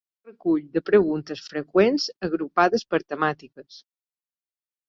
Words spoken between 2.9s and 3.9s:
per temàtiques.